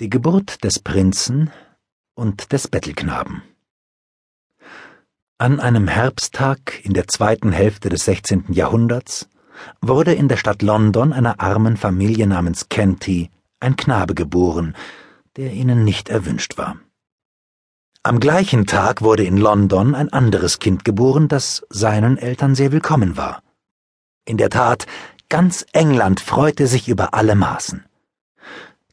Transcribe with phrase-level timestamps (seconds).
[0.00, 1.50] Die Geburt des Prinzen
[2.14, 3.42] und des Bettelknaben.
[5.38, 8.44] An einem Herbsttag in der zweiten Hälfte des 16.
[8.52, 9.28] Jahrhunderts
[9.80, 14.76] wurde in der Stadt London einer armen Familie namens Kenty ein Knabe geboren,
[15.34, 16.76] der ihnen nicht erwünscht war.
[18.04, 23.16] Am gleichen Tag wurde in London ein anderes Kind geboren, das seinen Eltern sehr willkommen
[23.16, 23.42] war.
[24.24, 24.86] In der Tat,
[25.28, 27.87] ganz England freute sich über alle Maßen.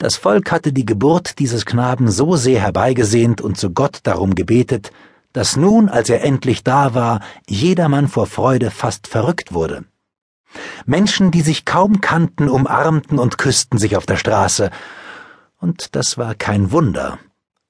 [0.00, 4.92] Das Volk hatte die Geburt dieses Knaben so sehr herbeigesehnt und zu Gott darum gebetet,
[5.34, 9.84] dass nun, als er endlich da war, jedermann vor Freude fast verrückt wurde.
[10.86, 14.70] Menschen, die sich kaum kannten, umarmten und küssten sich auf der Straße.
[15.60, 17.18] Und das war kein Wunder,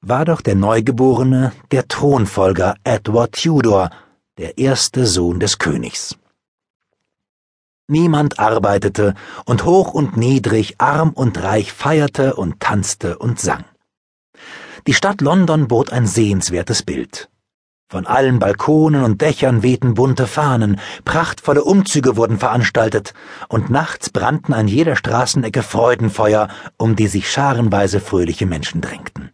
[0.00, 3.90] war doch der Neugeborene der Thronfolger Edward Tudor,
[4.38, 6.16] der erste Sohn des Königs.
[7.90, 9.14] Niemand arbeitete,
[9.46, 13.64] und hoch und niedrig, arm und reich feierte und tanzte und sang.
[14.86, 17.28] Die Stadt London bot ein sehenswertes Bild.
[17.88, 23.12] Von allen Balkonen und Dächern wehten bunte Fahnen, prachtvolle Umzüge wurden veranstaltet,
[23.48, 29.32] und nachts brannten an jeder Straßenecke Freudenfeuer, um die sich scharenweise fröhliche Menschen drängten.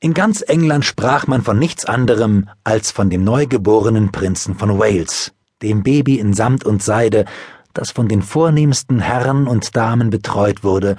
[0.00, 5.35] In ganz England sprach man von nichts anderem als von dem neugeborenen Prinzen von Wales,
[5.62, 7.24] dem Baby in Samt und Seide,
[7.72, 10.96] das von den vornehmsten Herren und Damen betreut wurde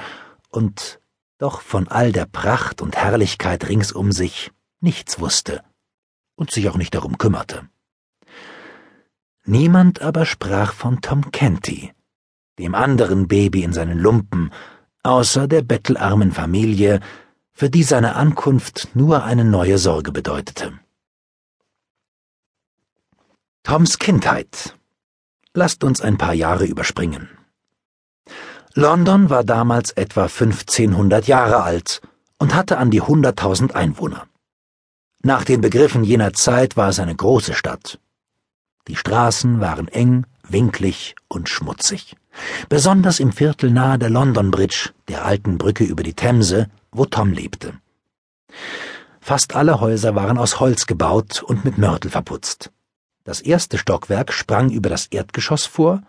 [0.50, 1.00] und
[1.38, 5.62] doch von all der Pracht und Herrlichkeit rings um sich nichts wusste
[6.36, 7.68] und sich auch nicht darum kümmerte.
[9.46, 11.94] Niemand aber sprach von Tom Canty,
[12.60, 14.52] dem anderen Baby in seinen Lumpen,
[15.04, 17.00] außer der bettelarmen Familie,
[17.54, 20.74] für die seine Ankunft nur eine neue Sorge bedeutete.
[23.70, 24.76] Toms Kindheit.
[25.54, 27.28] Lasst uns ein paar Jahre überspringen.
[28.76, 32.02] London war damals etwa 1500 Jahre alt
[32.38, 34.26] und hatte an die 100.000 Einwohner.
[35.22, 38.00] Nach den Begriffen jener Zeit war es eine große Stadt.
[38.88, 42.16] Die Straßen waren eng, winklig und schmutzig.
[42.70, 47.34] Besonders im Viertel nahe der London Bridge, der alten Brücke über die Themse, wo Tom
[47.34, 47.74] lebte.
[49.20, 52.72] Fast alle Häuser waren aus Holz gebaut und mit Mörtel verputzt.
[53.28, 56.02] Das erste Stockwerk sprang über das Erdgeschoss vor,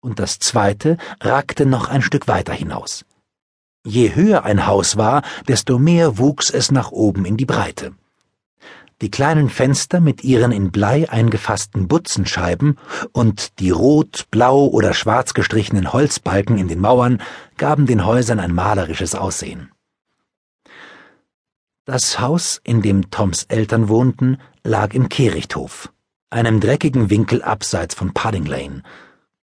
[0.00, 3.04] und das zweite ragte noch ein Stück weiter hinaus.
[3.84, 7.92] Je höher ein Haus war, desto mehr wuchs es nach oben in die Breite.
[9.02, 12.78] Die kleinen Fenster mit ihren in Blei eingefassten Butzenscheiben
[13.12, 17.20] und die rot, blau oder schwarz gestrichenen Holzbalken in den Mauern
[17.58, 19.70] gaben den Häusern ein malerisches Aussehen.
[21.84, 25.92] Das Haus, in dem Toms Eltern wohnten, lag im Kehrichthof
[26.32, 28.82] einem dreckigen Winkel abseits von Pudding Lane.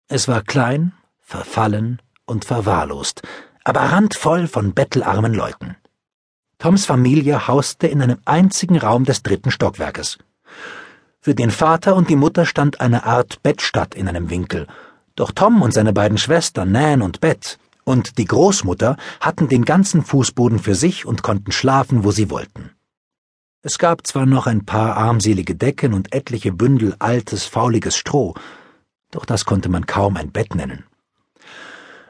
[0.08, 3.22] Es war klein, verfallen und verwahrlost,
[3.64, 5.76] aber randvoll von bettelarmen Leuten.
[6.60, 10.18] Toms Familie hauste in einem einzigen Raum des dritten Stockwerkes.
[11.20, 14.68] Für den Vater und die Mutter stand eine Art Bettstatt in einem Winkel,
[15.16, 20.04] doch Tom und seine beiden Schwestern Nan und Beth und die Großmutter hatten den ganzen
[20.04, 22.75] Fußboden für sich und konnten schlafen, wo sie wollten.
[23.68, 28.36] Es gab zwar noch ein paar armselige Decken und etliche Bündel altes, fauliges Stroh,
[29.10, 30.84] doch das konnte man kaum ein Bett nennen.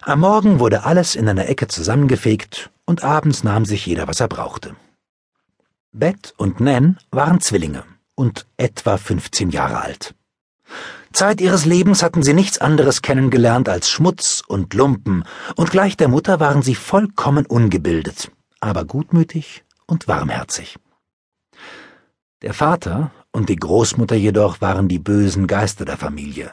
[0.02, 4.28] Am Morgen wurde alles in einer Ecke zusammengefegt und abends nahm sich jeder, was er
[4.28, 4.76] brauchte.
[5.94, 10.14] Beth und Nan waren Zwillinge und etwa 15 Jahre alt.
[11.14, 15.24] Zeit ihres Lebens hatten sie nichts anderes kennengelernt als Schmutz und Lumpen,
[15.56, 18.30] und gleich der Mutter waren sie vollkommen ungebildet,
[18.60, 20.76] aber gutmütig und warmherzig.
[22.46, 26.52] Der Vater und die Großmutter jedoch waren die bösen Geister der Familie.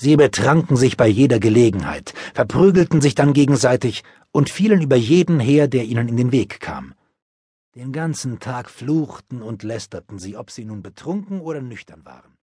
[0.00, 4.02] Sie betranken sich bei jeder Gelegenheit, verprügelten sich dann gegenseitig
[4.32, 6.94] und fielen über jeden her, der ihnen in den Weg kam.
[7.74, 12.35] Den ganzen Tag fluchten und lästerten sie, ob sie nun betrunken oder nüchtern waren.